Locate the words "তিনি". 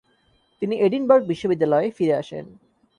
0.61-0.75